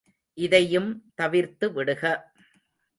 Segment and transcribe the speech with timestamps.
[0.37, 0.89] இதையும்
[1.15, 2.03] தவிர்த்து விடுக.